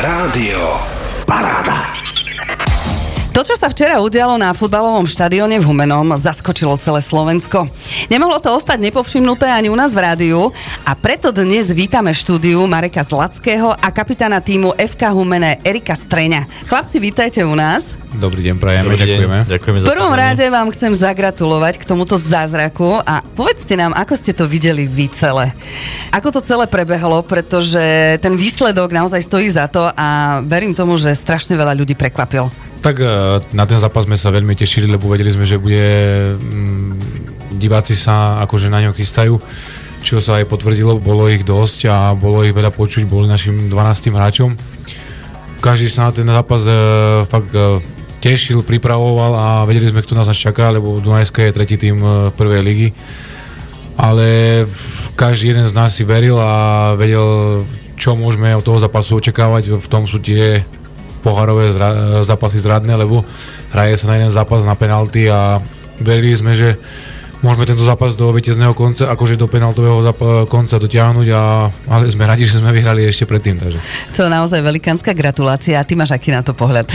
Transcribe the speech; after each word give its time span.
Rádio 0.00 0.78
Paráda. 1.26 2.07
To, 3.38 3.46
čo 3.46 3.54
sa 3.54 3.70
včera 3.70 4.02
udialo 4.02 4.34
na 4.34 4.50
futbalovom 4.50 5.06
štadióne 5.06 5.62
v 5.62 5.66
Humenom, 5.70 6.10
zaskočilo 6.18 6.74
celé 6.82 6.98
Slovensko. 6.98 7.70
Nemohlo 8.10 8.42
to 8.42 8.50
ostať 8.50 8.82
nepovšimnuté 8.90 9.46
ani 9.46 9.70
u 9.70 9.78
nás 9.78 9.94
v 9.94 10.02
rádiu 10.02 10.50
a 10.82 10.98
preto 10.98 11.30
dnes 11.30 11.70
vítame 11.70 12.10
v 12.10 12.18
štúdiu 12.18 12.66
Mareka 12.66 13.06
Zlackého 13.06 13.78
a 13.78 13.88
kapitána 13.94 14.42
týmu 14.42 14.74
FK 14.74 15.14
Humene 15.14 15.62
Erika 15.62 15.94
Streňa. 15.94 16.50
Chlapci, 16.66 16.98
vítajte 16.98 17.46
u 17.46 17.54
nás. 17.54 17.94
Dobrý 18.18 18.42
deň, 18.42 18.58
prajeme, 18.58 18.90
Dobrý 18.90 19.06
deň. 19.06 19.06
ďakujeme. 19.06 19.38
Ďakujeme 19.46 19.78
V 19.78 19.82
za 19.86 19.86
prvom 19.86 20.10
pozvanie. 20.10 20.26
rade 20.34 20.46
vám 20.50 20.68
chcem 20.74 20.92
zagratulovať 20.98 21.74
k 21.78 21.84
tomuto 21.86 22.18
zázraku 22.18 23.06
a 23.06 23.22
povedzte 23.22 23.78
nám, 23.78 23.94
ako 23.94 24.18
ste 24.18 24.34
to 24.34 24.50
videli 24.50 24.82
vy 24.90 25.06
celé. 25.14 25.54
Ako 26.10 26.34
to 26.34 26.42
celé 26.42 26.66
prebehlo, 26.66 27.22
pretože 27.22 28.18
ten 28.18 28.34
výsledok 28.34 28.90
naozaj 28.90 29.22
stojí 29.22 29.46
za 29.46 29.70
to 29.70 29.86
a 29.94 30.42
verím 30.42 30.74
tomu, 30.74 30.98
že 30.98 31.14
strašne 31.14 31.54
veľa 31.54 31.78
ľudí 31.78 31.94
prekvapil. 31.94 32.67
Tak 32.78 32.94
e, 33.02 33.06
na 33.58 33.64
ten 33.66 33.78
zápas 33.82 34.06
sme 34.06 34.14
sa 34.14 34.30
veľmi 34.30 34.54
tešili, 34.54 34.86
lebo 34.86 35.10
vedeli 35.10 35.34
sme, 35.34 35.42
že 35.42 35.58
bude 35.58 35.82
mm, 36.38 36.90
diváci 37.58 37.98
sa 37.98 38.38
akože 38.46 38.70
na 38.70 38.86
ňo 38.86 38.94
chystajú, 38.94 39.34
čo 40.06 40.22
sa 40.22 40.38
aj 40.38 40.46
potvrdilo, 40.46 41.02
bolo 41.02 41.26
ich 41.26 41.42
dosť 41.42 41.90
a 41.90 41.96
bolo 42.14 42.46
ich 42.46 42.54
veľa 42.54 42.70
počuť, 42.70 43.02
boli 43.04 43.26
našim 43.26 43.66
12 43.66 44.14
hráčom. 44.14 44.54
Každý 45.58 45.90
sa 45.90 46.06
na 46.06 46.12
ten 46.14 46.28
zápas 46.30 46.62
e, 46.70 46.74
fakt 47.26 47.50
e, 47.50 47.82
tešil, 48.22 48.62
pripravoval 48.62 49.32
a 49.34 49.46
vedeli 49.66 49.90
sme, 49.90 50.06
kto 50.06 50.14
nás 50.14 50.30
čaká, 50.30 50.70
lebo 50.70 51.02
Dunajska 51.02 51.50
je 51.50 51.56
tretí 51.56 51.74
tým 51.74 51.98
e, 51.98 52.10
prvej 52.30 52.62
ligy. 52.62 52.88
Ale 53.98 54.62
každý 55.18 55.50
jeden 55.50 55.66
z 55.66 55.74
nás 55.74 55.98
si 55.98 56.06
veril 56.06 56.38
a 56.38 56.94
vedel, 56.94 57.66
čo 57.98 58.14
môžeme 58.14 58.54
od 58.54 58.62
toho 58.62 58.78
zápasu 58.78 59.18
očakávať. 59.18 59.82
V 59.82 59.86
tom 59.90 60.06
sú 60.06 60.22
tie 60.22 60.62
pohárové 61.28 61.76
zra- 61.76 62.24
zápasy 62.24 62.56
zradné, 62.64 62.96
lebo 62.96 63.28
hraje 63.76 64.00
sa 64.00 64.08
na 64.08 64.16
jeden 64.16 64.32
zápas 64.32 64.64
na 64.64 64.72
penalty 64.72 65.28
a 65.28 65.60
verili 66.00 66.32
sme, 66.32 66.56
že 66.56 66.80
môžeme 67.44 67.68
tento 67.68 67.84
zápas 67.86 68.18
do 68.18 68.32
víťazného 68.34 68.74
konca, 68.74 69.06
akože 69.12 69.38
do 69.38 69.46
penaltového 69.46 70.02
zap- 70.02 70.48
konca 70.50 70.80
dotiahnuť, 70.80 71.28
a, 71.30 71.42
ale 71.86 72.10
sme 72.10 72.26
radi, 72.26 72.48
že 72.48 72.58
sme 72.58 72.74
vyhrali 72.74 73.06
ešte 73.06 73.28
predtým. 73.28 73.60
Takže. 73.60 73.78
To 74.18 74.26
je 74.26 74.30
naozaj 74.30 74.60
velikánska 74.64 75.14
gratulácia. 75.14 75.78
A 75.78 75.86
ty 75.86 75.94
máš 75.94 76.10
aký 76.10 76.34
na 76.34 76.42
to 76.42 76.56
pohľad? 76.56 76.90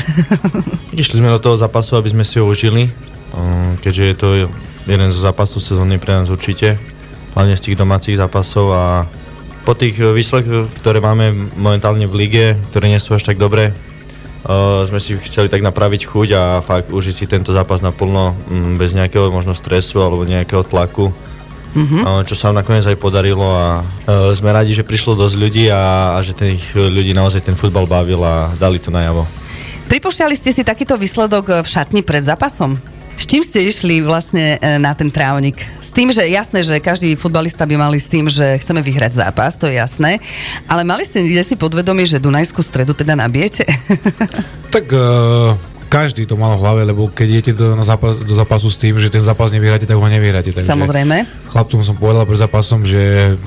Išli 0.99 1.23
sme 1.23 1.31
do 1.31 1.39
toho 1.39 1.55
zápasu, 1.55 1.95
aby 1.95 2.11
sme 2.11 2.27
si 2.27 2.41
ho 2.41 2.45
užili, 2.45 2.91
um, 3.31 3.79
keďže 3.79 4.03
je 4.03 4.15
to 4.17 4.27
jeden 4.83 5.09
zo 5.15 5.23
zápasov 5.23 5.63
sezóny 5.63 5.95
pre 5.95 6.11
nás 6.11 6.27
určite, 6.27 6.75
hlavne 7.33 7.55
z 7.55 7.71
tých 7.71 7.79
domácich 7.79 8.19
zápasov 8.19 8.65
a 8.75 8.83
po 9.63 9.79
tých 9.79 9.95
výsledkoch, 9.95 10.75
ktoré 10.83 10.99
máme 10.99 11.55
momentálne 11.55 12.03
v 12.03 12.27
lige, 12.27 12.45
ktoré 12.71 12.91
nie 12.91 12.99
sú 12.99 13.15
až 13.15 13.23
tak 13.23 13.39
dobré, 13.39 13.71
uh, 14.47 14.83
sme 14.87 14.99
si 14.99 15.15
chceli 15.19 15.47
tak 15.47 15.63
napraviť 15.63 16.07
chuť 16.07 16.29
a 16.35 16.43
fakt 16.63 16.91
užiť 16.91 17.15
si 17.15 17.25
tento 17.25 17.51
zápas 17.51 17.79
naplno, 17.83 18.35
um, 18.47 18.77
bez 18.77 18.95
nejakého 18.95 19.31
možno 19.33 19.55
stresu 19.55 19.99
alebo 20.03 20.27
nejakého 20.27 20.63
tlaku. 20.63 21.11
Mm-hmm. 21.73 22.29
čo 22.29 22.37
sa 22.37 22.53
nám 22.53 22.61
nakoniec 22.61 22.85
aj 22.85 23.01
podarilo 23.01 23.49
a 23.49 23.81
uh, 23.81 24.29
sme 24.37 24.53
radi, 24.53 24.77
že 24.77 24.85
prišlo 24.85 25.17
dosť 25.17 25.35
ľudí 25.41 25.73
a, 25.73 26.13
a 26.13 26.21
že 26.21 26.37
tých 26.37 26.69
ľudí 26.77 27.17
naozaj 27.17 27.41
ten 27.49 27.57
futbal 27.57 27.89
bavil 27.89 28.21
a 28.21 28.53
dali 28.61 28.77
to 28.77 28.93
najavo. 28.93 29.25
Pripúšťali 29.89 30.37
ste 30.37 30.53
si 30.53 30.61
takýto 30.61 31.01
výsledok 31.01 31.65
v 31.65 31.67
šatni 31.67 32.05
pred 32.05 32.21
zápasom? 32.21 32.77
S 33.23 33.31
čím 33.31 33.39
ste 33.39 33.63
išli 33.63 34.03
vlastne 34.03 34.59
e, 34.59 34.75
na 34.83 34.91
ten 34.91 35.07
trávnik? 35.07 35.55
S 35.79 35.95
tým, 35.95 36.11
že 36.11 36.27
jasné, 36.27 36.59
že 36.59 36.75
každý 36.83 37.15
futbalista 37.15 37.63
by 37.63 37.79
mali 37.79 37.95
s 37.95 38.11
tým, 38.11 38.27
že 38.27 38.59
chceme 38.59 38.83
vyhrať 38.83 39.15
zápas, 39.15 39.55
to 39.55 39.71
je 39.71 39.79
jasné, 39.79 40.19
ale 40.67 40.83
mali 40.83 41.07
ste 41.07 41.23
niekde 41.23 41.39
si 41.47 41.55
podvedomie, 41.55 42.03
že 42.03 42.19
Dunajskú 42.19 42.59
stredu 42.59 42.91
teda 42.91 43.15
nabijete? 43.15 43.63
Tak 44.73 44.89
uh, 44.89 45.53
každý 45.85 46.25
to 46.25 46.33
mal 46.33 46.57
v 46.57 46.65
hlave, 46.65 46.81
lebo 46.81 47.05
keď 47.05 47.27
idete 47.29 47.51
do, 47.53 47.77
na 47.77 47.85
zápas, 47.85 48.17
do 48.17 48.33
zápasu 48.33 48.73
s 48.73 48.81
tým, 48.81 48.97
že 48.97 49.13
ten 49.13 49.21
zápas 49.21 49.53
nevyhráte, 49.53 49.85
tak 49.85 50.01
ho 50.01 50.09
nevyhráte. 50.09 50.49
Takže 50.49 50.65
Samozrejme. 50.65 51.29
Chlapcom 51.53 51.85
som 51.85 51.93
povedal 51.93 52.25
pred 52.25 52.41
zápasom, 52.41 52.81
že 52.81 53.37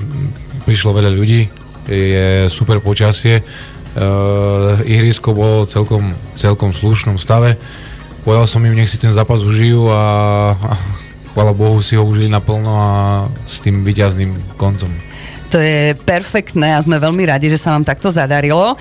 prišlo 0.63 0.95
veľa 0.95 1.11
ľudí, 1.11 1.51
je 1.91 2.47
super 2.47 2.79
počasie, 2.79 3.43
uh, 3.43 4.79
ihrisko 4.87 5.35
bolo 5.35 5.67
celkom, 5.67 6.15
celkom 6.39 6.71
slušnom 6.71 7.19
stave. 7.19 7.59
Povedal 8.27 8.43
som 8.43 8.59
im, 8.67 8.75
nech 8.75 8.91
si 8.91 8.99
ten 8.99 9.15
zápas 9.15 9.39
užijú 9.39 9.87
a, 9.87 10.03
a 10.51 10.75
chvala 11.31 11.55
Bohu 11.55 11.79
si 11.79 11.95
ho 11.95 12.03
užili 12.03 12.27
naplno 12.27 12.75
a 12.75 12.89
s 13.47 13.63
tým 13.63 13.87
vyťazným 13.87 14.59
koncom. 14.59 14.91
To 15.55 15.63
je 15.63 15.95
perfektné 15.95 16.75
a 16.75 16.83
sme 16.83 16.99
veľmi 16.99 17.23
radi, 17.23 17.47
že 17.47 17.55
sa 17.55 17.71
vám 17.71 17.87
takto 17.87 18.11
zadarilo. 18.11 18.75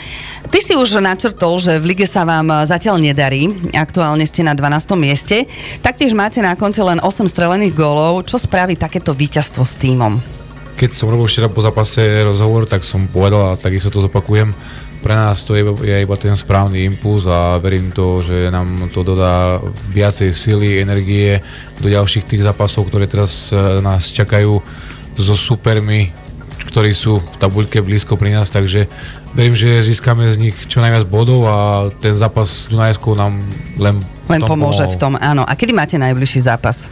Ty 0.50 0.58
si 0.58 0.74
už 0.74 0.98
načrtol, 0.98 1.62
že 1.62 1.78
v 1.78 1.94
lige 1.94 2.10
sa 2.10 2.26
vám 2.26 2.66
zatiaľ 2.66 2.98
nedarí. 2.98 3.70
Aktuálne 3.70 4.26
ste 4.26 4.42
na 4.42 4.58
12. 4.58 4.98
mieste. 4.98 5.46
Taktiež 5.78 6.10
máte 6.10 6.42
na 6.42 6.58
konte 6.58 6.82
len 6.82 6.98
8 6.98 7.30
strelených 7.30 7.70
gólov. 7.70 8.26
Čo 8.26 8.42
spraví 8.42 8.74
takéto 8.74 9.14
víťazstvo 9.14 9.62
s 9.62 9.78
týmom? 9.78 10.18
Keď 10.74 10.90
som 10.90 11.06
robil 11.06 11.30
včera 11.30 11.46
po 11.46 11.62
zápase 11.62 12.02
rozhovor, 12.26 12.66
tak 12.66 12.82
som 12.82 13.06
povedal 13.06 13.54
a 13.54 13.58
takisto 13.60 13.94
to 13.94 14.02
zopakujem. 14.02 14.50
Pre 15.06 15.14
nás 15.14 15.46
to 15.46 15.54
je, 15.54 15.62
je 15.86 16.02
iba 16.02 16.18
ten 16.18 16.34
správny 16.34 16.82
impuls 16.82 17.30
a 17.30 17.62
verím 17.62 17.94
to, 17.94 18.26
že 18.26 18.50
nám 18.50 18.90
to 18.90 19.06
dodá 19.06 19.62
viacej 19.94 20.34
sily, 20.34 20.82
energie 20.82 21.38
do 21.78 21.86
ďalších 21.86 22.26
tých 22.26 22.42
zápasov, 22.42 22.90
ktoré 22.90 23.06
teraz 23.06 23.54
eh, 23.54 23.78
nás 23.78 24.10
čakajú 24.10 24.58
so 25.14 25.34
supermi, 25.38 26.10
ktorí 26.66 26.90
sú 26.90 27.22
v 27.22 27.34
tabuľke 27.38 27.78
blízko 27.86 28.18
pri 28.18 28.34
nás, 28.34 28.50
takže 28.50 28.90
verím, 29.38 29.54
že 29.54 29.86
získame 29.86 30.26
z 30.26 30.42
nich 30.42 30.58
čo 30.66 30.82
najviac 30.82 31.06
bodov 31.06 31.46
a 31.46 31.56
ten 32.02 32.18
zápas 32.18 32.66
s 32.66 32.66
Dunajskou 32.66 33.14
nám 33.14 33.46
len, 33.78 34.02
Len 34.26 34.42
pomôže 34.42 34.90
pomohol. 34.90 34.94
v 34.94 34.96
tom, 34.98 35.12
áno. 35.22 35.46
A 35.46 35.54
kedy 35.54 35.70
máte 35.70 35.94
najbližší 36.02 36.42
zápas? 36.42 36.90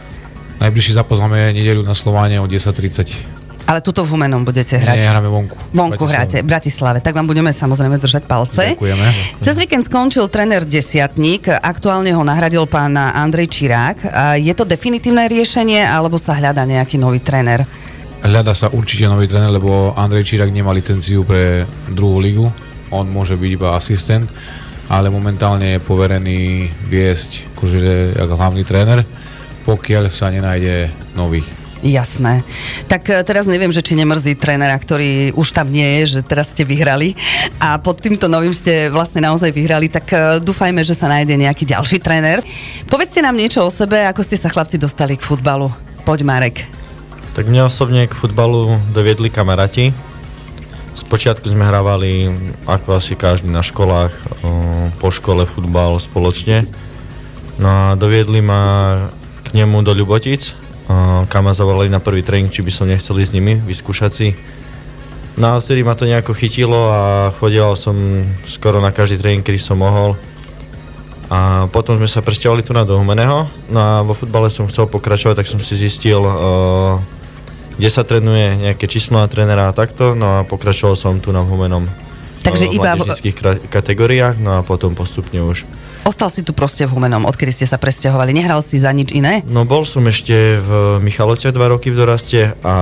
Najbližší 0.63 0.95
zápas 0.95 1.19
máme 1.19 1.51
nedeľu 1.51 1.83
na 1.83 1.91
Slováne 1.91 2.39
o 2.39 2.47
10.30. 2.47 3.44
Ale 3.65 3.81
tuto 3.81 4.05
v 4.05 4.13
Humenom 4.13 4.45
budete 4.45 4.77
hrať. 4.77 4.97
Nie, 5.01 5.09
hráme 5.09 5.25
vonku. 5.25 5.57
Vonku 5.73 6.05
Bratislave. 6.05 6.13
hráte, 6.13 6.37
v 6.45 6.47
Bratislave. 6.47 6.97
Tak 7.01 7.17
vám 7.17 7.25
budeme 7.25 7.49
samozrejme 7.49 7.97
držať 7.97 8.23
palce. 8.29 8.77
Ďakujeme. 8.77 9.05
Cez 9.41 9.57
víkend 9.57 9.89
skončil 9.89 10.29
tréner 10.29 10.61
Desiatník, 10.69 11.49
aktuálne 11.49 12.13
ho 12.13 12.21
nahradil 12.21 12.69
pán 12.69 12.93
Andrej 12.93 13.49
Čirák. 13.49 13.97
Je 14.37 14.53
to 14.53 14.69
definitívne 14.69 15.25
riešenie, 15.25 15.81
alebo 15.81 16.21
sa 16.21 16.37
hľadá 16.37 16.61
nejaký 16.61 17.01
nový 17.01 17.25
tréner? 17.25 17.65
Hľada 18.21 18.53
sa 18.53 18.69
určite 18.69 19.09
nový 19.09 19.25
tréner, 19.25 19.49
lebo 19.49 19.97
Andrej 19.97 20.29
Čírak 20.29 20.53
nemá 20.53 20.69
licenciu 20.69 21.25
pre 21.25 21.65
druhú 21.89 22.21
ligu. 22.21 22.45
On 22.93 23.05
môže 23.09 23.33
byť 23.33 23.49
iba 23.49 23.73
asistent, 23.73 24.29
ale 24.93 25.09
momentálne 25.09 25.77
je 25.77 25.81
poverený 25.81 26.69
viesť 26.85 27.49
akože 27.57 28.13
ako 28.21 28.33
hlavný 28.37 28.61
tréner, 28.61 29.01
pokiaľ 29.65 30.13
sa 30.13 30.29
nenájde 30.29 30.93
nový. 31.17 31.41
Jasné. 31.85 32.41
Tak 32.89 33.13
e, 33.13 33.21
teraz 33.21 33.45
neviem, 33.45 33.69
že 33.69 33.85
či 33.85 33.93
nemrzí 33.93 34.33
trénera, 34.33 34.73
ktorý 34.73 35.37
už 35.37 35.53
tam 35.53 35.69
nie 35.69 36.01
je, 36.01 36.17
že 36.17 36.19
teraz 36.25 36.49
ste 36.49 36.65
vyhrali 36.65 37.13
a 37.61 37.77
pod 37.77 38.01
týmto 38.01 38.25
novým 38.25 38.57
ste 38.57 38.89
vlastne 38.89 39.21
naozaj 39.21 39.53
vyhrali, 39.53 39.85
tak 39.85 40.09
e, 40.09 40.41
dúfajme, 40.41 40.81
že 40.81 40.97
sa 40.97 41.05
nájde 41.05 41.37
nejaký 41.37 41.69
ďalší 41.69 42.01
tréner. 42.01 42.41
Povedzte 42.89 43.21
nám 43.21 43.37
niečo 43.37 43.61
o 43.61 43.69
sebe, 43.69 44.01
ako 44.01 44.25
ste 44.25 44.33
sa 44.33 44.49
chlapci 44.49 44.81
dostali 44.81 45.13
k 45.13 45.21
futbalu. 45.21 45.69
Poď 46.09 46.25
Marek. 46.25 46.65
Tak 47.37 47.45
mňa 47.45 47.69
osobne 47.69 48.09
k 48.09 48.17
futbalu 48.17 48.81
doviedli 48.89 49.29
kamaráti. 49.29 49.93
Spočiatku 50.97 51.45
sme 51.53 51.69
hrávali, 51.69 52.33
ako 52.65 52.97
asi 52.97 53.13
každý 53.13 53.51
na 53.51 53.61
školách, 53.61 54.15
po 54.97 55.09
škole 55.11 55.43
futbal 55.43 55.99
spoločne. 55.99 56.65
No 57.59 57.67
a 57.67 57.81
doviedli 57.99 58.39
ma 58.39 58.95
k 59.43 59.59
nemu 59.59 59.83
do 59.83 59.91
Ľubotic, 59.91 60.64
o, 61.25 61.29
kam 61.29 61.49
ma 61.49 61.53
zavolali 61.57 61.89
na 61.89 61.97
prvý 61.97 62.21
tréning, 62.21 62.53
či 62.53 62.61
by 62.61 62.71
som 62.71 62.85
nechcel 62.85 63.17
ísť 63.17 63.33
s 63.33 63.35
nimi, 63.35 63.57
vyskúšať 63.57 64.11
si. 64.13 64.27
No 65.35 65.57
a 65.57 65.59
vtedy 65.59 65.83
ma 65.83 65.97
to 65.99 66.07
nejako 66.07 66.31
chytilo 66.31 66.87
a 66.87 67.33
chodil 67.35 67.75
som 67.75 67.97
skoro 68.47 68.79
na 68.79 68.95
každý 68.95 69.19
tréning, 69.19 69.43
kedy 69.43 69.59
som 69.59 69.75
mohol. 69.81 70.15
A 71.27 71.65
potom 71.73 71.97
sme 71.97 72.07
sa 72.07 72.21
presťahovali 72.21 72.63
tu 72.63 72.71
na 72.71 72.85
do 72.87 72.95
Humeného. 72.95 73.49
No 73.67 73.79
a 73.81 74.05
vo 74.05 74.13
futbale 74.15 74.47
som 74.47 74.69
chcel 74.69 74.87
pokračovať, 74.87 75.41
tak 75.41 75.49
som 75.49 75.59
si 75.59 75.75
zistil, 75.75 76.21
uh, 76.21 77.01
kde 77.75 77.89
sa 77.89 78.05
trénuje, 78.05 78.63
nejaké 78.69 78.85
číslo 78.87 79.19
na 79.19 79.27
trénera 79.27 79.67
a 79.67 79.75
takto. 79.75 80.13
No 80.13 80.39
a 80.39 80.47
pokračoval 80.47 80.95
som 80.95 81.17
tu 81.19 81.33
na 81.33 81.41
Humenom. 81.43 81.89
Takže 82.45 82.69
v 82.69 82.77
iba 82.77 82.93
v- 82.93 83.67
kategóriách, 83.73 84.37
no 84.37 84.61
a 84.61 84.63
potom 84.63 84.93
postupne 84.93 85.41
už. 85.41 85.65
Ostal 86.05 86.29
si 86.29 86.45
tu 86.45 86.53
proste 86.53 86.85
v 86.85 86.93
Humenom, 86.93 87.25
odkedy 87.25 87.49
ste 87.49 87.65
sa 87.65 87.81
presťahovali. 87.81 88.29
Nehral 88.29 88.61
si 88.61 88.77
za 88.77 88.93
nič 88.93 89.09
iné? 89.09 89.41
No 89.49 89.65
bol 89.65 89.89
som 89.89 90.05
ešte 90.05 90.61
v 90.61 91.01
Michalovciach 91.01 91.49
dva 91.49 91.73
roky 91.73 91.89
v 91.89 91.97
doraste 91.97 92.53
a 92.61 92.75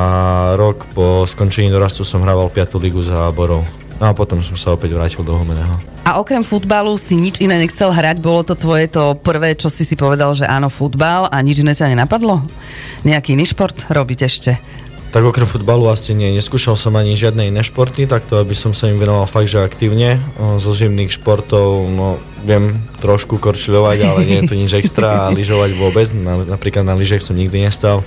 rok 0.60 0.84
po 0.92 1.24
skončení 1.24 1.72
dorastu 1.72 2.04
som 2.04 2.20
hrával 2.20 2.52
5. 2.52 2.76
ligu 2.84 3.00
za 3.00 3.32
Borov. 3.32 3.64
No 4.04 4.12
a 4.12 4.14
potom 4.14 4.44
som 4.44 4.60
sa 4.60 4.76
opäť 4.76 4.92
vrátil 4.92 5.24
do 5.24 5.40
Humeného. 5.40 5.80
A 6.04 6.20
okrem 6.20 6.44
futbalu 6.44 7.00
si 7.00 7.16
nič 7.16 7.40
iné 7.40 7.56
nechcel 7.64 7.96
hrať? 7.96 8.20
Bolo 8.20 8.44
to 8.44 8.60
tvoje 8.60 8.92
to 8.92 9.16
prvé, 9.16 9.56
čo 9.56 9.72
si 9.72 9.88
si 9.88 9.96
povedal, 9.96 10.36
že 10.36 10.44
áno, 10.44 10.68
futbal 10.68 11.32
a 11.32 11.40
nič 11.40 11.64
iné 11.64 11.72
ťa 11.72 11.96
nenapadlo? 11.96 12.44
Nejaký 13.08 13.40
iný 13.40 13.48
šport 13.48 13.88
robiť 13.88 14.20
ešte? 14.28 14.52
Tak 15.14 15.22
okrem 15.30 15.46
futbalu 15.46 15.94
asi 15.94 16.18
nie. 16.18 16.34
Neskúšal 16.34 16.74
som 16.74 16.98
ani 16.98 17.14
žiadne 17.14 17.46
iné 17.46 17.62
športy, 17.62 18.10
takto 18.10 18.42
aby 18.42 18.58
som 18.58 18.74
sa 18.74 18.90
im 18.90 18.98
venoval 18.98 19.30
fakt, 19.30 19.46
že 19.46 19.62
aktívne. 19.62 20.18
Zo 20.58 20.74
zimných 20.74 21.14
športov, 21.14 21.86
no 21.86 22.18
viem 22.42 22.74
trošku 22.98 23.38
korčiľovať, 23.38 23.98
ale 24.10 24.20
nie 24.26 24.42
je 24.42 24.50
to 24.50 24.58
nič 24.58 24.74
extra 24.74 25.30
a 25.30 25.32
lyžovať 25.38 25.78
vôbec. 25.78 26.10
Na, 26.18 26.42
napríklad 26.58 26.82
na 26.82 26.98
lyžech 26.98 27.22
som 27.22 27.38
nikdy 27.38 27.62
nestal. 27.62 28.02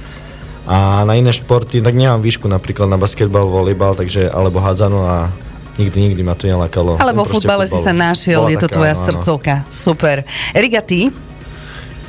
A 0.67 1.07
na 1.07 1.15
iné 1.15 1.31
športy, 1.31 1.79
tak 1.79 1.95
nemám 1.95 2.19
výšku 2.27 2.51
napríklad 2.51 2.91
na 2.91 2.99
basketbal, 2.99 3.47
volejbal, 3.47 3.95
takže, 3.95 4.27
alebo 4.27 4.59
hádzanú 4.59 4.99
a 5.07 5.31
nikdy, 5.79 6.11
nikdy 6.11 6.27
ma 6.27 6.35
to 6.35 6.51
nelakalo. 6.51 6.99
Alebo 6.99 7.23
v 7.23 7.39
futbale 7.39 7.71
si 7.71 7.79
sa 7.87 7.95
našiel, 7.95 8.43
Bola 8.43 8.51
je 8.51 8.59
to 8.59 8.67
taká, 8.67 8.75
tvoja 8.83 8.95
áno, 8.99 8.99
áno. 8.99 9.07
srdcovka. 9.07 9.55
Super. 9.71 10.27
Erika, 10.51 10.83
ty? 10.83 11.15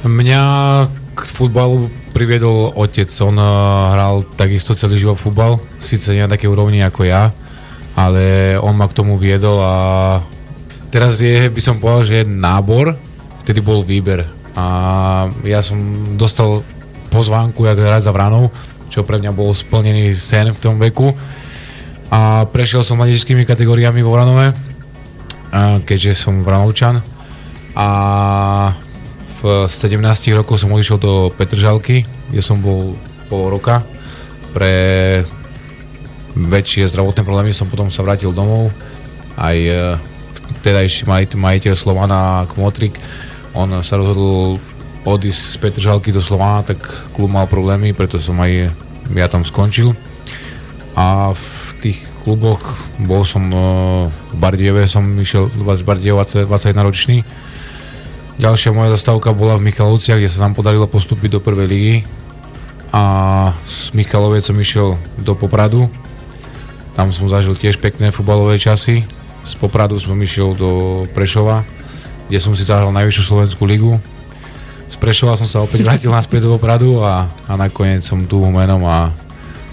Mňa 0.01 0.41
k 1.13 1.19
futbalu 1.29 1.93
priviedol 2.17 2.73
otec. 2.73 3.05
On 3.21 3.37
uh, 3.37 3.93
hral 3.93 4.25
takisto 4.33 4.73
celý 4.73 4.97
život 4.97 5.21
futbal, 5.21 5.61
síce 5.77 6.09
nie 6.17 6.25
na 6.25 6.33
také 6.33 6.49
úrovni 6.49 6.81
ako 6.81 7.05
ja, 7.05 7.29
ale 7.93 8.57
on 8.57 8.73
ma 8.73 8.89
k 8.89 8.97
tomu 8.97 9.21
viedol 9.21 9.61
a 9.61 9.75
teraz 10.89 11.21
je, 11.21 11.45
by 11.45 11.61
som 11.61 11.77
povedal, 11.77 12.09
že 12.09 12.15
je 12.25 12.33
nábor, 12.33 12.97
vtedy 13.45 13.61
bol 13.61 13.85
výber. 13.85 14.25
A 14.57 14.65
ja 15.45 15.61
som 15.61 15.77
dostal 16.17 16.65
pozvánku, 17.13 17.69
jak 17.69 17.77
hrať 17.77 18.09
za 18.09 18.15
Vranou, 18.17 18.49
čo 18.89 19.05
pre 19.05 19.21
mňa 19.21 19.29
bol 19.37 19.53
splnený 19.53 20.17
sen 20.17 20.49
v 20.49 20.57
tom 20.57 20.81
veku. 20.81 21.13
A 22.09 22.49
prešiel 22.49 22.81
som 22.81 22.97
mladíčskými 22.97 23.45
kategóriami 23.45 24.01
vo 24.01 24.17
Vranove, 24.17 24.57
keďže 25.85 26.17
som 26.17 26.41
Vranovčan 26.41 27.05
a 27.77 27.87
v 29.41 29.69
17 29.69 30.01
rokoch 30.33 30.57
som 30.57 30.73
odišiel 30.73 30.97
do 30.97 31.13
Petržalky, 31.29 32.05
kde 32.33 32.41
som 32.41 32.57
bol 32.57 32.97
pol 33.29 33.53
roka. 33.53 33.85
Pre 34.55 34.73
väčšie 36.33 36.89
zdravotné 36.89 37.21
problémy 37.21 37.51
som 37.53 37.69
potom 37.69 37.93
sa 37.93 38.01
vrátil 38.01 38.33
domov. 38.33 38.73
Aj 39.37 39.53
e, 39.53 39.97
tedajší 40.65 41.05
majiteľ, 41.05 41.37
majiteľ 41.37 41.73
Slovana 41.77 42.49
Kmotrik, 42.49 42.97
on 43.53 43.69
sa 43.85 43.97
rozhodol 43.97 44.57
odísť 45.05 45.41
z 45.53 45.55
Petržalky 45.61 46.09
do 46.09 46.21
Slovana, 46.21 46.65
tak 46.65 46.81
klub 47.13 47.29
mal 47.29 47.45
problémy, 47.45 47.93
preto 47.93 48.17
som 48.17 48.37
aj 48.41 48.73
ja 49.13 49.27
tam 49.29 49.45
skončil. 49.45 49.93
A 50.97 51.31
v 51.31 51.47
tých 51.79 51.99
kluboch 52.25 52.73
bol 53.05 53.21
som 53.21 53.45
e, 53.53 53.57
v 54.09 54.35
Bardieve, 54.41 54.89
som 54.89 55.05
išiel 55.17 55.53
z 55.53 55.83
Bardieva 55.85 56.25
21 56.25 56.73
ročný. 56.81 57.21
Ďalšia 58.37 58.69
moja 58.69 58.93
zastávka 58.93 59.33
bola 59.33 59.57
v 59.57 59.73
Michalovciach, 59.73 60.21
kde 60.21 60.29
sa 60.29 60.45
nám 60.45 60.53
podarilo 60.53 60.85
postúpiť 60.85 61.37
do 61.37 61.39
prvej 61.41 61.67
ligy. 61.67 61.95
A 62.93 63.01
z 63.65 63.97
Michalovec 63.97 64.45
som 64.45 64.53
išiel 64.53 64.93
do 65.17 65.33
Popradu. 65.33 65.89
Tam 66.93 67.09
som 67.09 67.25
zažil 67.25 67.57
tiež 67.57 67.81
pekné 67.81 68.13
futbalové 68.13 68.61
časy. 68.61 69.09
Z 69.41 69.53
Popradu 69.57 69.97
som 69.97 70.13
išiel 70.21 70.53
do 70.53 71.03
Prešova, 71.17 71.65
kde 72.29 72.37
som 72.37 72.53
si 72.53 72.61
zahral 72.61 72.93
najvyššiu 72.93 73.23
slovenskú 73.25 73.65
ligu. 73.65 73.97
Z 74.85 75.01
Prešova 75.01 75.33
som 75.33 75.49
sa 75.49 75.65
opäť 75.65 75.81
vrátil 75.81 76.13
naspäť 76.13 76.45
do 76.45 76.61
Popradu 76.61 77.01
a, 77.01 77.25
a 77.49 77.53
nakoniec 77.57 78.05
som 78.05 78.21
tu 78.29 78.37
menom 78.45 78.85
a 78.85 79.09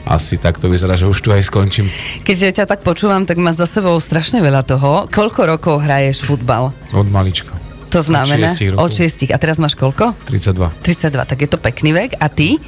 asi 0.08 0.40
takto 0.40 0.72
vyzerá, 0.72 0.96
že 0.96 1.08
už 1.08 1.20
tu 1.20 1.32
aj 1.32 1.48
skončím. 1.48 1.84
Keď 2.24 2.52
ťa 2.52 2.64
tak 2.64 2.80
počúvam, 2.80 3.28
tak 3.28 3.36
máš 3.36 3.60
za 3.60 3.68
sebou 3.68 3.96
strašne 4.00 4.40
veľa 4.40 4.64
toho. 4.64 5.04
Koľko 5.12 5.40
rokov 5.52 5.84
hraješ 5.84 6.24
futbal? 6.24 6.72
Od 6.96 7.08
malička. 7.12 7.63
To 7.94 8.02
znamená? 8.02 8.50
Od 8.74 8.90
6. 8.90 9.30
A 9.30 9.38
teraz 9.38 9.62
máš 9.62 9.78
koľko? 9.78 10.18
32. 10.26 10.66
32, 10.82 11.30
tak 11.30 11.38
je 11.38 11.48
to 11.48 11.58
pekný 11.62 11.94
vek. 11.94 12.18
A 12.18 12.26
ty? 12.26 12.58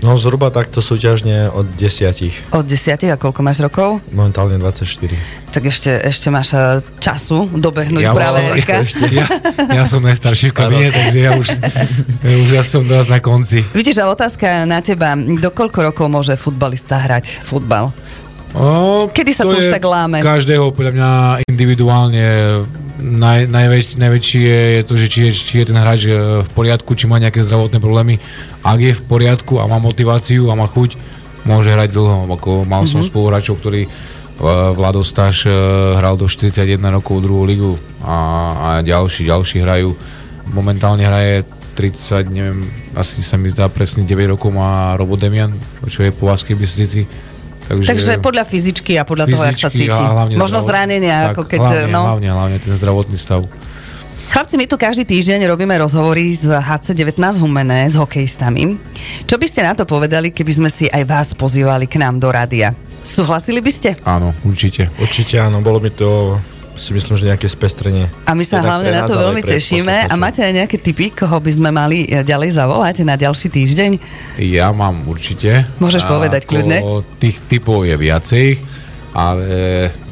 No 0.00 0.16
zhruba 0.16 0.48
takto 0.48 0.80
súťažne 0.80 1.52
od 1.52 1.68
10. 1.76 2.52
Od 2.56 2.64
10. 2.64 3.12
A 3.12 3.16
koľko 3.20 3.40
máš 3.44 3.60
rokov? 3.60 4.00
Momentálne 4.16 4.56
24. 4.56 5.12
Tak 5.52 5.62
ešte, 5.68 5.92
ešte 5.92 6.32
máš 6.32 6.56
eh, 6.56 6.80
času 7.00 7.52
dobehnúť 7.52 8.04
Ja 8.04 8.16
práve 8.16 8.40
Erika. 8.48 8.80
Ja, 9.12 9.28
ja 9.68 9.84
som 9.84 10.00
najstarší 10.00 10.52
v 10.52 10.54
kabine, 10.56 10.88
takže 10.88 11.18
ja 11.20 11.36
už, 11.36 11.48
ja 12.24 12.36
už 12.36 12.48
ja 12.48 12.64
som 12.64 12.84
teraz 12.88 13.12
na 13.12 13.20
konci. 13.20 13.60
Vidíš, 13.76 14.00
a 14.00 14.08
otázka 14.08 14.64
na 14.64 14.80
teba. 14.80 15.12
Do 15.16 15.52
koľko 15.52 15.92
rokov 15.92 16.06
môže 16.08 16.32
futbalista 16.40 16.96
hrať 16.96 17.44
futbal? 17.44 17.92
O, 18.56 19.06
Kedy 19.12 19.30
sa 19.36 19.44
to 19.44 19.52
už 19.52 19.68
je 19.68 19.70
tak 19.70 19.84
láme? 19.84 20.24
Každého 20.24 20.72
podľa 20.72 20.92
mňa 20.96 21.10
individuálne 21.44 22.24
naj, 23.00 23.48
najväč, 23.48 23.96
najväčšie 23.96 24.52
je 24.76 24.82
to, 24.84 24.94
že 24.94 25.06
či 25.08 25.18
je, 25.24 25.30
či 25.32 25.54
je 25.58 25.66
ten 25.66 25.76
hráč 25.76 26.04
e, 26.04 26.12
v 26.40 26.50
poriadku, 26.52 26.92
či 26.92 27.04
má 27.04 27.16
nejaké 27.16 27.40
zdravotné 27.40 27.76
problémy. 27.76 28.20
Ak 28.60 28.78
je 28.78 28.92
v 28.92 29.02
poriadku 29.02 29.58
a 29.58 29.64
má 29.64 29.76
motiváciu 29.76 30.46
a 30.46 30.54
má 30.54 30.64
chuť, 30.64 30.94
môže 31.42 31.72
hrať 31.72 31.90
dlho. 31.90 32.28
Ako 32.28 32.62
mal 32.62 32.84
som 32.84 33.00
Mhm. 33.00 33.08
spoluhráčov, 33.08 33.58
ktorí 33.58 33.82
e, 33.84 33.88
Vlado 34.72 35.00
Staš 35.00 35.44
e, 35.44 35.52
hral 35.96 36.14
do 36.14 36.24
41 36.24 36.60
rokov 36.92 37.20
druhú 37.20 37.42
ligu 37.42 37.72
a, 38.00 38.16
a 38.54 38.68
ďalší, 38.80 39.24
ďalší 39.24 39.60
hrajú. 39.60 39.96
Momentálne 40.48 41.04
hraje 41.04 41.44
30, 41.74 42.28
neviem, 42.28 42.60
asi 42.92 43.22
sa 43.22 43.36
mi 43.36 43.48
zdá 43.48 43.70
presne 43.70 44.04
9 44.04 44.34
rokov 44.34 44.50
má 44.50 44.92
Robo 44.94 45.14
Demian, 45.14 45.54
čo 45.86 46.02
je 46.02 46.10
po 46.10 46.28
Vaskej 46.28 46.52
Bystrici. 46.52 47.06
Takže, 47.70 47.86
Takže 47.86 48.12
podľa 48.18 48.44
fyzičky 48.50 48.98
a 48.98 49.06
podľa 49.06 49.30
toho, 49.30 49.42
jak 49.46 49.58
sa 49.62 49.70
cíti. 49.70 50.02
Možno 50.34 50.58
zranenia, 50.58 51.30
tak, 51.30 51.38
ako 51.38 51.42
keď... 51.46 51.60
Hlavne, 51.62 51.94
no. 51.94 52.02
hlavne, 52.02 52.30
hlavne 52.34 52.56
ten 52.58 52.74
zdravotný 52.74 53.14
stav. 53.14 53.46
Chlapci, 54.30 54.58
my 54.58 54.66
tu 54.66 54.74
každý 54.74 55.06
týždeň 55.06 55.46
robíme 55.46 55.74
rozhovory 55.78 56.34
z 56.34 56.50
HC19 56.50 57.42
Humené 57.42 57.86
s 57.86 57.94
hokejistami. 57.94 58.78
Čo 59.26 59.38
by 59.38 59.46
ste 59.46 59.62
na 59.62 59.74
to 59.78 59.86
povedali, 59.86 60.34
keby 60.34 60.52
sme 60.54 60.70
si 60.70 60.90
aj 60.90 61.02
vás 61.06 61.28
pozývali 61.34 61.86
k 61.86 62.02
nám 62.02 62.18
do 62.18 62.30
rádia? 62.30 62.74
Súhlasili 63.06 63.62
by 63.62 63.70
ste? 63.70 63.98
Áno, 64.02 64.34
určite. 64.42 64.90
Určite 64.98 65.38
áno, 65.38 65.62
bolo 65.62 65.78
by 65.78 65.90
to 65.94 66.38
si 66.76 66.90
myslím, 66.94 67.14
že 67.18 67.24
nejaké 67.30 67.48
spestrenie. 67.50 68.06
A 68.26 68.32
my 68.32 68.44
sa 68.46 68.62
hlavne 68.62 68.90
na 68.90 69.04
to 69.04 69.18
veľmi 69.18 69.42
tešíme. 69.42 70.08
A 70.08 70.14
máte 70.14 70.40
aj 70.40 70.64
nejaké 70.64 70.76
tipy, 70.80 71.10
koho 71.12 71.38
by 71.40 71.50
sme 71.50 71.70
mali 71.70 72.06
e, 72.06 72.22
ďalej 72.22 72.56
zavolať 72.56 73.02
na 73.04 73.18
ďalší 73.18 73.48
týždeň? 73.52 73.90
Ja 74.40 74.70
mám 74.70 75.04
určite. 75.06 75.68
Môžeš 75.82 76.06
A 76.06 76.08
povedať, 76.08 76.46
kľudne. 76.46 76.80
Tých 77.20 77.36
typov 77.50 77.84
je 77.84 77.96
viacej, 77.98 78.46
ale 79.12 79.46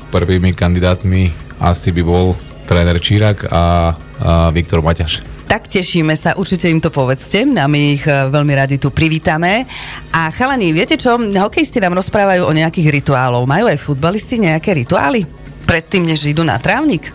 prvými 0.08 0.56
kandidátmi 0.56 1.30
asi 1.60 1.90
by 1.92 2.02
bol 2.04 2.36
tréner 2.68 3.00
Čírak 3.00 3.48
a, 3.48 3.50
a 3.50 4.52
Viktor 4.52 4.84
Maťaš. 4.84 5.38
Tak 5.48 5.72
tešíme 5.72 6.12
sa, 6.12 6.36
určite 6.36 6.68
im 6.68 6.76
to 6.76 6.92
povedzte 6.92 7.40
a 7.40 7.64
my 7.64 7.96
ich 7.96 8.04
e, 8.04 8.12
veľmi 8.28 8.52
radi 8.52 8.76
tu 8.76 8.92
privítame. 8.92 9.64
A 10.12 10.28
chalani, 10.28 10.76
viete 10.76 11.00
čo, 11.00 11.16
hokejisti 11.16 11.80
nám 11.80 11.96
rozprávajú 11.96 12.44
o 12.44 12.52
nejakých 12.52 12.92
rituálov. 13.00 13.48
Majú 13.48 13.72
aj 13.72 13.80
futbalisti 13.80 14.44
nejaké 14.44 14.76
rituály? 14.76 15.24
Predtým, 15.68 16.08
než 16.08 16.24
idú 16.24 16.42
na 16.42 16.56
trávnik? 16.56 17.12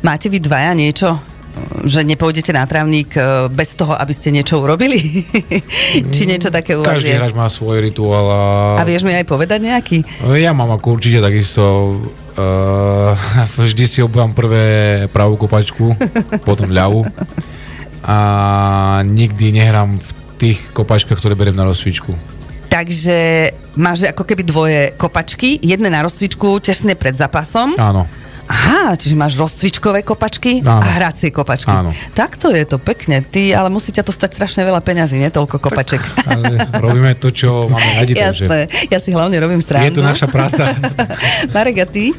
Máte 0.00 0.32
vy 0.32 0.40
dvaja 0.40 0.72
niečo? 0.72 1.20
že 1.84 2.06
nepôjdete 2.06 2.54
na 2.54 2.62
trávnik 2.62 3.10
e, 3.18 3.50
bez 3.50 3.74
toho, 3.74 3.92
aby 3.98 4.14
ste 4.14 4.30
niečo 4.30 4.62
urobili? 4.62 5.26
Či 6.14 6.30
niečo 6.30 6.48
také 6.48 6.78
u 6.78 6.86
Každý 6.86 7.10
hráč 7.10 7.34
má 7.34 7.50
svoj 7.50 7.82
rituál 7.82 8.26
a... 8.30 8.42
A 8.78 8.82
vieš 8.86 9.02
mi 9.02 9.12
aj 9.12 9.26
povedať 9.26 9.58
nejaký? 9.66 10.06
Ja 10.38 10.54
mám 10.54 10.70
ako 10.70 10.94
určite 10.96 11.18
takisto 11.18 11.98
uh, 12.38 13.18
vždy 13.66 13.84
si 13.86 13.98
obúvam 14.00 14.30
prvé 14.30 15.06
pravú 15.10 15.34
kopačku, 15.34 15.94
potom 16.48 16.70
ľavú 16.70 17.02
a 18.06 18.18
nikdy 19.04 19.52
nehrám 19.52 20.00
v 20.00 20.10
tých 20.40 20.58
kopačkách, 20.72 21.20
ktoré 21.20 21.36
beriem 21.36 21.58
na 21.58 21.68
rozcvičku. 21.68 22.39
Takže 22.70 23.50
máš 23.74 24.06
ako 24.06 24.22
keby 24.22 24.42
dvoje 24.46 24.80
kopačky, 24.94 25.58
jedné 25.58 25.90
na 25.90 26.06
rozcvičku 26.06 26.62
tesne 26.62 26.94
pred 26.94 27.18
zápasom. 27.18 27.74
Áno. 27.74 28.06
Aha, 28.50 28.98
čiže 28.98 29.14
máš 29.14 29.38
rozcvičkové 29.38 30.02
kopačky 30.02 30.58
Áno. 30.66 30.82
a 30.82 30.98
hracie 30.98 31.30
kopačky. 31.30 31.70
Áno. 31.70 31.94
Takto 32.18 32.50
je 32.50 32.66
to 32.66 32.82
pekne. 32.82 33.22
Ty, 33.22 33.54
ale 33.54 33.70
musí 33.70 33.94
ťa 33.94 34.02
to 34.02 34.10
stať 34.10 34.34
strašne 34.34 34.66
veľa 34.66 34.82
peňazí, 34.82 35.22
nie 35.22 35.30
toľko 35.30 35.62
kopaček. 35.62 36.02
Ale 36.26 36.58
robíme 36.82 37.14
to, 37.14 37.30
čo 37.30 37.70
máme 37.70 38.02
radi, 38.02 38.18
takže 38.18 38.50
Jasné, 38.50 38.60
ja 38.90 38.98
si 38.98 39.14
hlavne 39.14 39.38
robím 39.38 39.62
srandu. 39.62 39.86
je 39.86 39.94
to 39.94 40.02
naša 40.02 40.26
práca. 40.26 40.66
Marek, 41.54 41.78
a 41.78 41.86
ty? 41.86 42.10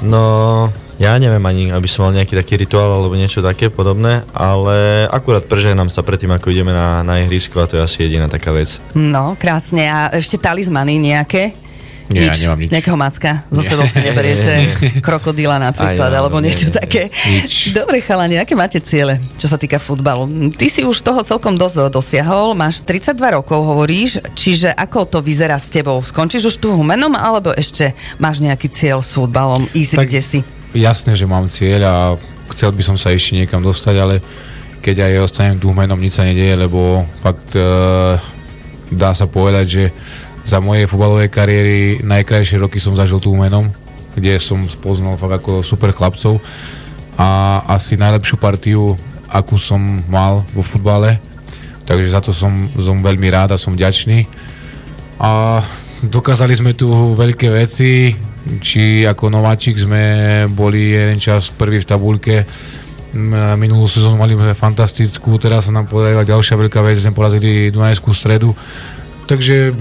No, 0.00 0.72
ja 0.96 1.12
neviem 1.20 1.44
ani, 1.44 1.68
aby 1.68 1.84
som 1.84 2.08
mal 2.08 2.16
nejaký 2.16 2.32
taký 2.32 2.56
rituál 2.56 2.88
alebo 2.88 3.12
niečo 3.12 3.44
také 3.44 3.68
podobné, 3.68 4.24
ale 4.32 5.04
akurát 5.08 5.44
preženám 5.44 5.92
sa 5.92 6.00
predtým, 6.00 6.32
ako 6.32 6.48
ideme 6.48 6.72
na, 6.72 7.04
na 7.04 7.20
ihrisko 7.20 7.60
a 7.60 7.68
to 7.68 7.76
je 7.76 7.84
asi 7.84 7.98
jediná 8.02 8.26
taká 8.26 8.52
vec. 8.52 8.80
No, 8.96 9.36
krásne. 9.36 9.84
A 9.86 10.08
ešte 10.10 10.40
talizmany 10.40 10.96
nejaké? 10.96 11.52
Nie, 12.06 12.30
ja 12.30 12.38
nemám 12.38 12.62
nič. 12.62 12.70
Nejakého 12.70 12.94
macka 12.94 13.42
zo 13.50 13.60
Nie. 13.60 13.66
sebou 13.66 13.82
si 13.90 13.98
neberiete? 13.98 14.78
Krokodíla 15.06 15.58
napríklad, 15.58 16.14
no, 16.14 16.16
alebo 16.22 16.38
nie, 16.38 16.54
niečo 16.54 16.70
nie, 16.70 16.72
nie. 16.72 16.78
také. 16.78 17.02
Nič. 17.10 17.74
Dobre, 17.74 17.98
chalani, 17.98 18.38
aké 18.38 18.54
máte 18.54 18.78
ciele, 18.78 19.18
čo 19.34 19.50
sa 19.50 19.58
týka 19.58 19.82
futbalu? 19.82 20.54
Ty 20.54 20.66
si 20.70 20.86
už 20.86 21.02
toho 21.02 21.26
celkom 21.26 21.58
dosť 21.58 21.90
dosiahol, 21.90 22.54
máš 22.54 22.86
32 22.86 23.18
rokov, 23.42 23.58
hovoríš, 23.58 24.22
čiže 24.38 24.70
ako 24.70 25.02
to 25.10 25.18
vyzerá 25.18 25.58
s 25.58 25.66
tebou? 25.66 25.98
Skončíš 25.98 26.54
už 26.54 26.56
tu 26.62 26.70
humenom, 26.70 27.10
alebo 27.18 27.50
ešte 27.50 27.90
máš 28.22 28.38
nejaký 28.38 28.70
cieľ 28.70 29.02
s 29.02 29.10
futbalom, 29.10 29.66
ísť 29.74 29.98
Tak- 29.98 30.06
kde 30.06 30.22
si? 30.22 30.38
Jasné, 30.76 31.16
že 31.16 31.24
mám 31.24 31.48
cieľ 31.48 31.80
a 31.88 31.96
chcel 32.52 32.68
by 32.76 32.82
som 32.84 32.96
sa 33.00 33.08
ešte 33.08 33.32
niekam 33.32 33.64
dostať, 33.64 33.96
ale 33.96 34.20
keď 34.84 35.08
aj 35.08 35.24
ostanem 35.24 35.56
tu 35.56 35.72
menom, 35.72 35.96
nič 35.96 36.20
sa 36.20 36.28
nedieje, 36.28 36.52
lebo 36.52 37.08
fakt 37.24 37.56
e, 37.56 37.64
dá 38.92 39.10
sa 39.16 39.24
povedať, 39.24 39.66
že 39.66 39.84
za 40.44 40.60
mojej 40.60 40.84
futbalovej 40.86 41.32
kariéry 41.32 42.04
najkrajšie 42.04 42.60
roky 42.60 42.78
som 42.78 42.94
zažil 42.94 43.18
tu 43.18 43.34
menom, 43.34 43.72
kde 44.14 44.36
som 44.36 44.68
spoznal 44.68 45.16
fakt 45.16 45.42
ako 45.42 45.64
super 45.64 45.90
chlapcov 45.90 46.38
a 47.16 47.60
asi 47.72 47.96
najlepšiu 47.96 48.36
partiu, 48.36 48.94
akú 49.32 49.56
som 49.56 49.80
mal 50.06 50.44
vo 50.52 50.60
futbale. 50.60 51.18
Takže 51.88 52.12
za 52.12 52.20
to 52.20 52.36
som, 52.36 52.68
som 52.76 53.00
veľmi 53.00 53.26
rád 53.32 53.56
a 53.56 53.58
som 53.58 53.72
vďačný. 53.72 54.28
A 55.16 55.62
dokázali 56.04 56.52
sme 56.52 56.76
tu 56.76 56.90
veľké 57.16 57.48
veci, 57.48 58.12
či 58.60 59.02
ako 59.08 59.32
nováčik 59.32 59.78
sme 59.80 60.02
boli 60.52 60.92
jeden 60.92 61.18
čas 61.18 61.48
prvý 61.48 61.80
v 61.80 61.88
tabulke, 61.88 62.36
minulú 63.56 63.88
sezónu 63.88 64.20
mali 64.20 64.36
fantastickú, 64.52 65.40
teraz 65.40 65.66
sa 65.66 65.72
nám 65.72 65.88
podarila 65.88 66.26
ďalšia 66.26 66.60
veľká 66.60 66.84
vec, 66.84 67.00
sme 67.00 67.16
porazili 67.16 67.72
Dunajskú 67.72 68.12
stredu. 68.12 68.52
Takže 69.26 69.72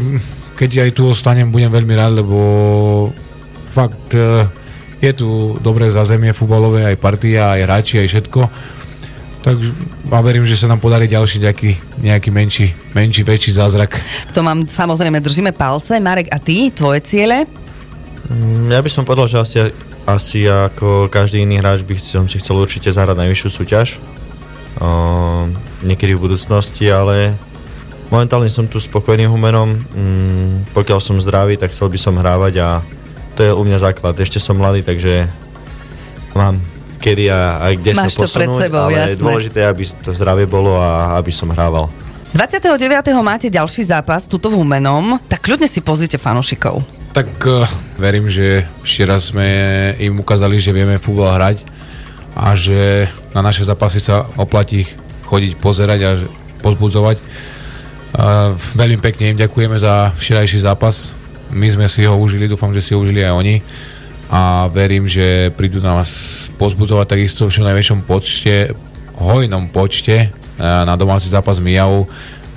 keď 0.56 0.88
aj 0.88 0.92
tu 0.96 1.04
ostanem, 1.12 1.52
budem 1.52 1.70
veľmi 1.70 1.94
rád, 1.94 2.24
lebo 2.24 2.38
fakt 3.76 4.16
e, 4.16 4.48
je 5.04 5.12
tu 5.12 5.60
dobré 5.60 5.92
zázemie 5.92 6.32
futbalové, 6.32 6.88
aj 6.88 6.98
partia, 7.04 7.60
aj 7.60 7.62
hráči, 7.68 7.96
aj 8.00 8.08
všetko. 8.08 8.42
Tak 9.46 9.62
a 10.10 10.20
verím, 10.26 10.42
že 10.42 10.58
sa 10.58 10.66
nám 10.66 10.82
podarí 10.82 11.06
ďalší 11.06 11.38
nejaký, 11.38 12.02
nejaký 12.02 12.30
menší, 12.34 12.74
menší, 12.98 13.22
väčší 13.22 13.54
zázrak. 13.54 14.02
V 14.26 14.34
tom 14.34 14.50
vám 14.50 14.66
samozrejme 14.66 15.22
držíme 15.22 15.54
palce. 15.54 16.02
Marek, 16.02 16.34
a 16.34 16.42
ty, 16.42 16.74
tvoje 16.74 17.06
ciele? 17.06 17.46
Mm, 18.26 18.74
ja 18.74 18.82
by 18.82 18.90
som 18.90 19.06
povedal, 19.06 19.30
že 19.30 19.38
asi, 19.38 19.58
asi 20.10 20.50
ako 20.50 21.14
každý 21.14 21.46
iný 21.46 21.62
hráč 21.62 21.86
by 21.86 21.94
som 21.94 22.26
si 22.26 22.42
chcel 22.42 22.58
určite 22.58 22.90
zahrať 22.90 23.22
najvyššiu 23.22 23.50
súťaž. 23.54 24.02
O, 24.82 25.46
niekedy 25.86 26.18
v 26.18 26.26
budúcnosti, 26.26 26.90
ale 26.90 27.38
Momentálne 28.14 28.54
som 28.54 28.70
tu 28.70 28.78
spokojný 28.78 29.26
humenom, 29.26 29.82
mm, 29.82 30.78
pokiaľ 30.78 31.00
som 31.02 31.18
zdravý, 31.18 31.58
tak 31.58 31.74
chcel 31.74 31.90
by 31.90 31.98
som 31.98 32.14
hrávať 32.22 32.54
a 32.62 32.86
to 33.34 33.42
je 33.42 33.52
u 33.52 33.64
mňa 33.66 33.82
základ. 33.82 34.14
Ešte 34.22 34.38
som 34.38 34.62
mladý, 34.62 34.86
takže 34.86 35.26
mám 36.38 36.62
kedy 37.06 37.30
a, 37.30 37.62
a 37.62 37.66
kde 37.78 37.94
Máš 37.94 38.18
sa 38.18 38.26
posunúť, 38.26 38.34
pred 38.34 38.50
sebou, 38.58 38.82
ale 38.90 38.98
jasné. 38.98 39.14
je 39.14 39.22
dôležité, 39.22 39.60
aby 39.70 39.84
to 40.02 40.10
zdravie 40.18 40.50
bolo 40.50 40.74
a 40.74 41.22
aby 41.22 41.30
som 41.30 41.54
hrával. 41.54 41.86
29. 42.34 42.74
máte 43.22 43.48
ďalší 43.48 43.86
zápas, 43.86 44.26
tuto 44.26 44.50
v 44.50 44.60
Humenom, 44.60 45.22
tak 45.30 45.46
kľudne 45.46 45.70
si 45.70 45.80
pozrite 45.86 46.18
fanúšikov. 46.18 46.82
Tak 47.16 47.30
uh, 47.48 47.64
verím, 47.96 48.28
že 48.28 48.68
včera 48.84 49.22
sme 49.22 49.48
im 50.02 50.20
ukázali, 50.20 50.60
že 50.60 50.76
vieme 50.76 51.00
futbal 51.00 51.32
hrať 51.38 51.64
a 52.36 52.52
že 52.58 53.08
na 53.32 53.40
naše 53.40 53.64
zápasy 53.64 54.04
sa 54.04 54.28
oplatí 54.36 54.84
chodiť 55.24 55.52
pozerať 55.62 56.00
a 56.04 56.12
pozbudzovať. 56.60 57.24
Uh, 58.16 58.52
veľmi 58.76 59.00
pekne 59.00 59.32
im 59.32 59.40
ďakujeme 59.40 59.80
za 59.80 60.12
včerajší 60.20 60.60
zápas. 60.60 61.16
My 61.56 61.72
sme 61.72 61.88
si 61.88 62.04
ho 62.04 62.20
užili, 62.20 62.52
dúfam, 62.52 62.76
že 62.76 62.84
si 62.84 62.92
ho 62.92 63.00
užili 63.00 63.24
aj 63.24 63.32
oni 63.32 63.56
a 64.36 64.68
verím, 64.68 65.08
že 65.08 65.48
prídu 65.56 65.80
nás 65.80 66.12
pozbudzovať 66.60 67.08
takisto 67.08 67.48
v 67.48 67.56
čo 67.56 67.64
najväčšom 67.64 68.04
počte, 68.04 68.76
hojnom 69.16 69.72
počte 69.72 70.36
na 70.60 71.00
domáci 71.00 71.32
zápas 71.32 71.64
Mijavu, 71.64 72.04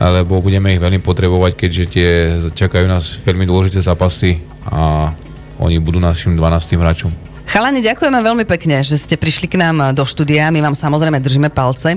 lebo 0.02 0.42
budeme 0.42 0.75
ich 0.75 0.82
veľmi 0.82 0.99
potrebovať, 0.99 1.54
keďže 1.54 1.85
tie 1.87 2.11
čakajú 2.50 2.82
nás 2.90 3.23
veľmi 3.23 3.47
dôležité 3.47 3.78
zápasy 3.78 4.42
a 4.66 5.14
oni 5.62 5.78
budú 5.78 6.02
našim 6.02 6.35
12. 6.35 6.75
hráčom. 6.82 7.27
Chalani, 7.49 7.81
ďakujeme 7.81 8.21
veľmi 8.21 8.45
pekne, 8.45 8.85
že 8.85 9.00
ste 9.00 9.17
prišli 9.17 9.49
k 9.49 9.57
nám 9.57 9.97
do 9.97 10.05
štúdia. 10.05 10.52
My 10.52 10.61
vám 10.61 10.76
samozrejme 10.76 11.17
držíme 11.17 11.49
palce. 11.49 11.97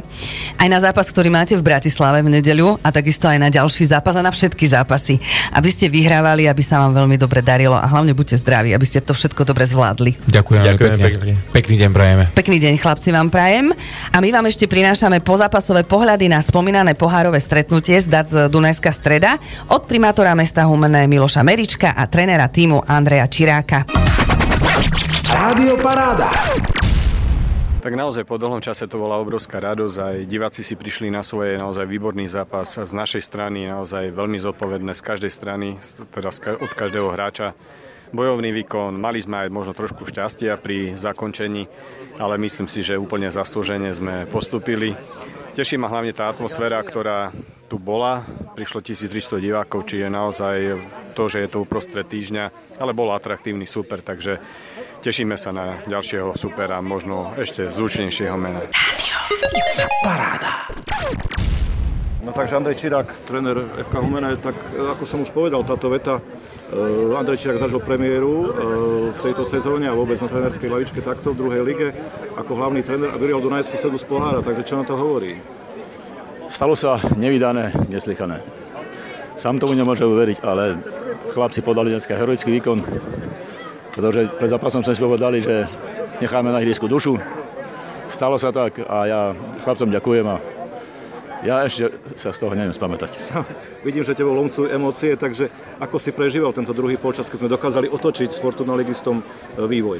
Aj 0.55 0.67
na 0.71 0.79
zápas, 0.79 1.11
ktorý 1.11 1.27
máte 1.27 1.59
v 1.59 1.63
Bratislave 1.67 2.23
v 2.23 2.39
nedeľu 2.39 2.79
a 2.79 2.87
takisto 2.87 3.27
aj 3.27 3.35
na 3.35 3.51
ďalší 3.51 3.91
zápas 3.91 4.15
a 4.15 4.23
na 4.23 4.31
všetky 4.31 4.63
zápasy. 4.63 5.19
Aby 5.51 5.67
ste 5.67 5.91
vyhrávali, 5.91 6.47
aby 6.47 6.63
sa 6.63 6.79
vám 6.79 7.03
veľmi 7.03 7.19
dobre 7.19 7.43
darilo 7.43 7.75
a 7.75 7.83
hlavne 7.83 8.15
buďte 8.15 8.39
zdraví, 8.39 8.71
aby 8.71 8.87
ste 8.87 9.03
to 9.03 9.11
všetko 9.11 9.43
dobre 9.43 9.67
zvládli. 9.67 10.15
Ďakujem, 10.23 10.61
Ďakujem 10.71 10.95
pekne. 10.95 11.19
pekne. 11.19 11.33
Pekný 11.51 11.75
deň 11.83 11.89
prajeme. 11.91 12.23
Pekný 12.31 12.57
deň, 12.63 12.73
chlapci, 12.79 13.11
vám 13.11 13.27
prajem. 13.27 13.75
A 14.15 14.17
my 14.23 14.31
vám 14.31 14.47
ešte 14.47 14.71
prinášame 14.71 15.19
pozápasové 15.19 15.83
pohľady 15.83 16.31
na 16.31 16.39
spomínané 16.39 16.95
pohárové 16.95 17.43
stretnutie 17.43 17.99
z 17.99 18.07
DAC 18.07 18.47
Dunajská 18.47 18.95
streda 18.95 19.35
od 19.67 19.83
primátora 19.83 20.31
mesta 20.31 20.63
Humené 20.63 21.11
Miloša 21.11 21.43
Merička 21.43 21.91
a 21.91 22.07
trénera 22.07 22.47
týmu 22.47 22.87
Andreja 22.87 23.27
Čiráka. 23.27 23.83
Rádio 25.31 25.73
Paráda. 25.79 26.29
Tak 27.81 27.97
naozaj 27.97 28.29
po 28.29 28.37
dlhom 28.37 28.61
čase 28.61 28.85
to 28.85 29.01
bola 29.01 29.17
obrovská 29.17 29.57
radosť, 29.57 29.97
aj 29.97 30.17
diváci 30.29 30.61
si 30.61 30.77
prišli 30.77 31.09
na 31.09 31.25
svoje 31.25 31.57
naozaj 31.57 31.89
výborný 31.89 32.29
zápas 32.29 32.77
z 32.77 32.93
našej 32.93 33.25
strany, 33.25 33.65
naozaj 33.65 34.13
veľmi 34.13 34.37
zodpovedné 34.37 34.93
z 34.93 35.01
každej 35.01 35.33
strany, 35.33 35.81
teda 36.13 36.29
od 36.61 36.71
každého 36.77 37.09
hráča. 37.09 37.57
Bojovný 38.13 38.53
výkon, 38.53 39.01
mali 39.01 39.17
sme 39.23 39.47
aj 39.47 39.49
možno 39.49 39.73
trošku 39.73 40.05
šťastia 40.05 40.61
pri 40.61 40.93
zakončení, 40.93 41.65
ale 42.21 42.37
myslím 42.37 42.69
si, 42.69 42.85
že 42.85 43.01
úplne 43.01 43.33
zaslúžene 43.33 43.89
sme 43.97 44.29
postupili. 44.29 44.93
Teší 45.51 45.75
ma 45.75 45.91
hlavne 45.91 46.15
tá 46.15 46.31
atmosféra, 46.31 46.79
ktorá 46.79 47.35
tu 47.67 47.75
bola. 47.75 48.23
Prišlo 48.55 48.79
1300 48.79 49.39
divákov, 49.43 49.83
či 49.83 49.99
je 49.99 50.07
naozaj 50.07 50.57
to, 51.11 51.27
že 51.27 51.43
je 51.43 51.49
to 51.51 51.63
uprostred 51.63 52.07
týždňa, 52.07 52.75
ale 52.79 52.95
bol 52.95 53.11
atraktívny 53.11 53.67
super, 53.67 53.99
takže 53.99 54.39
tešíme 55.03 55.35
sa 55.35 55.51
na 55.51 55.83
ďalšieho 55.87 56.35
supera, 56.39 56.79
možno 56.79 57.35
ešte 57.35 57.67
zvučnejšieho 57.67 58.35
mena. 58.39 58.63
Paráda. 60.03 60.71
No 62.21 62.29
takže 62.29 62.53
Andrej 62.53 62.77
Čirák, 62.77 63.25
tréner 63.25 63.65
FK 63.89 63.97
Humena, 63.97 64.37
tak 64.37 64.53
e, 64.53 64.85
ako 64.93 65.09
som 65.09 65.25
už 65.25 65.33
povedal, 65.33 65.65
táto 65.65 65.89
veta, 65.89 66.21
e, 66.69 67.17
Andrej 67.17 67.41
Čirák 67.41 67.65
zažil 67.65 67.81
premiéru 67.81 68.45
e, 68.45 68.49
v 69.09 69.19
tejto 69.25 69.49
sezóne 69.49 69.89
a 69.89 69.97
vôbec 69.97 70.21
na 70.21 70.29
trénerskej 70.29 70.69
lavičke 70.69 71.01
takto 71.01 71.33
v 71.33 71.39
druhej 71.41 71.61
lige 71.65 71.87
ako 72.37 72.61
hlavný 72.61 72.85
tréner 72.85 73.09
a 73.09 73.17
vyrial 73.17 73.41
Dunajskú 73.41 73.73
sedu 73.81 73.97
z 73.97 74.05
pohára, 74.05 74.45
takže 74.45 74.69
čo 74.69 74.77
na 74.77 74.85
to 74.85 74.93
hovorí? 74.93 75.41
Stalo 76.45 76.77
sa 76.77 77.01
nevydané, 77.17 77.73
neslychané. 77.89 78.45
Sám 79.33 79.57
tomu 79.57 79.73
nemôžem 79.73 80.05
uveriť, 80.05 80.45
ale 80.45 80.77
chlapci 81.33 81.65
podali 81.65 81.89
dneska 81.89 82.13
heroický 82.13 82.53
výkon, 82.53 82.85
pretože 83.97 84.29
pred 84.37 84.49
zápasom 84.53 84.85
sme 84.85 84.93
si 84.93 85.01
povedali, 85.01 85.41
že 85.41 85.65
necháme 86.21 86.53
na 86.53 86.61
ihrisku 86.61 86.85
dušu. 86.85 87.17
Stalo 88.13 88.37
sa 88.37 88.53
tak 88.53 88.77
a 88.85 88.97
ja 89.09 89.21
chlapcom 89.65 89.89
ďakujem 89.89 90.27
a 90.29 90.60
ja 91.41 91.65
ešte 91.65 91.89
sa 92.17 92.29
z 92.29 92.37
toho 92.41 92.53
neviem 92.53 92.73
spamätať. 92.73 93.17
Vidím, 93.87 94.05
že 94.05 94.13
tebou 94.13 94.37
lomcujú 94.37 94.69
emócie, 94.69 95.17
takže 95.17 95.49
ako 95.81 95.97
si 95.97 96.13
prežíval 96.13 96.53
tento 96.53 96.73
druhý 96.73 97.01
počas, 97.01 97.25
keď 97.25 97.37
sme 97.45 97.49
dokázali 97.49 97.87
otočiť 97.89 98.29
s 98.29 98.41
Fortuna 98.41 98.77
Ligistom 98.77 99.19
e, 99.19 99.23
vývoj? 99.65 99.99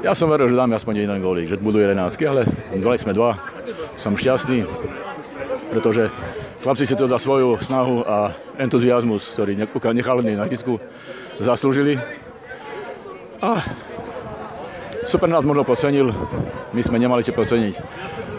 Ja 0.00 0.14
som 0.14 0.30
veril, 0.30 0.48
že 0.48 0.56
dáme 0.56 0.78
aspoň 0.78 1.04
jeden 1.04 1.18
gólík, 1.18 1.50
že 1.50 1.58
budú 1.58 1.82
11, 1.82 1.98
ale 2.30 2.46
dali 2.70 2.96
sme 2.96 3.12
dva. 3.12 3.34
Som 3.98 4.14
šťastný, 4.14 4.62
pretože 5.74 6.06
chlapci 6.62 6.86
si 6.86 6.94
to 6.94 7.10
za 7.10 7.18
svoju 7.18 7.58
snahu 7.58 8.06
a 8.06 8.30
entuziasmus, 8.62 9.34
ktorý 9.34 9.58
nechali 9.92 10.38
na 10.38 10.46
ihrisku, 10.46 10.78
zaslúžili. 11.42 11.98
A 13.42 13.58
super 15.08 15.32
nás 15.32 15.40
možno 15.40 15.64
podcenil, 15.64 16.12
my 16.76 16.80
sme 16.84 17.00
nemali 17.00 17.24
čo 17.24 17.32
podceniť. 17.32 17.80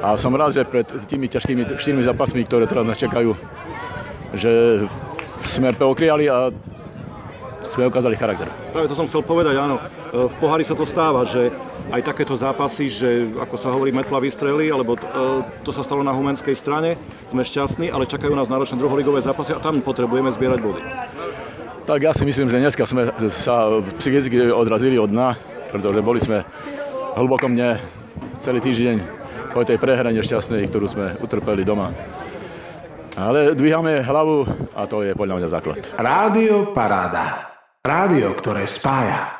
A 0.06 0.14
som 0.22 0.30
rád, 0.38 0.54
že 0.54 0.62
pred 0.62 0.86
tými 1.10 1.26
ťažkými 1.26 1.66
štyrmi 1.66 2.06
zápasmi, 2.06 2.46
ktoré 2.46 2.70
teraz 2.70 2.86
nás 2.86 3.02
čakajú, 3.02 3.34
že 4.38 4.86
sme 5.42 5.74
preokriali 5.74 6.30
a 6.30 6.54
sme 7.66 7.90
ukázali 7.90 8.16
charakter. 8.16 8.48
Práve 8.72 8.88
to 8.88 8.96
som 8.96 9.10
chcel 9.10 9.26
povedať, 9.26 9.60
áno. 9.60 9.82
E, 10.14 10.30
V 10.32 10.34
pohári 10.40 10.64
sa 10.64 10.78
to 10.78 10.88
stáva, 10.88 11.28
že 11.28 11.52
aj 11.92 12.06
takéto 12.08 12.38
zápasy, 12.38 12.88
že 12.88 13.10
ako 13.36 13.56
sa 13.60 13.74
hovorí 13.74 13.92
metla 13.92 14.22
vystrely, 14.24 14.72
alebo 14.72 14.96
e, 14.96 15.00
to 15.68 15.76
sa 15.76 15.84
stalo 15.84 16.00
na 16.06 16.16
humenskej 16.16 16.56
strane, 16.56 16.96
sme 17.34 17.44
šťastní, 17.44 17.92
ale 17.92 18.08
čakajú 18.08 18.32
nás 18.32 18.48
náročné 18.48 18.80
druholigové 18.80 19.20
zápasy 19.20 19.52
a 19.52 19.60
tam 19.60 19.84
potrebujeme 19.84 20.32
zbierať 20.32 20.60
body. 20.64 20.82
Tak 21.84 22.00
ja 22.00 22.14
si 22.16 22.24
myslím, 22.24 22.48
že 22.48 22.62
dneska 22.62 22.86
sme 22.86 23.10
sa 23.28 23.82
psychicky 24.00 24.54
odrazili 24.54 24.96
od 24.96 25.12
dna, 25.12 25.36
pretože 25.70 26.04
boli 26.04 26.20
sme 26.20 26.44
hlboko 27.16 27.48
mne 27.50 27.80
celý 28.42 28.60
týždeň 28.60 28.98
po 29.54 29.66
tej 29.66 29.82
prehre 29.82 30.10
nešťastnej, 30.14 30.70
ktorú 30.70 30.86
sme 30.90 31.06
utrpeli 31.22 31.66
doma. 31.66 31.90
Ale 33.18 33.58
dvíhame 33.58 34.06
hlavu 34.06 34.46
a 34.78 34.86
to 34.86 35.04
je 35.04 35.18
podľa 35.18 35.36
mňa 35.42 35.48
základ. 35.50 35.80
Rádio 35.98 36.72
Paráda. 36.72 37.52
Rádio, 37.80 38.36
ktoré 38.36 38.68
spája. 38.68 39.39